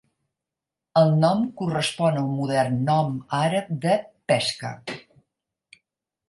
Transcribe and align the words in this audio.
El 1.01 1.11
nom 1.23 1.43
correspon 1.59 2.17
al 2.21 2.31
modern 2.37 2.79
nom 2.87 3.13
àrab 3.41 3.69
de 3.85 3.93
'pesca'. 4.33 4.75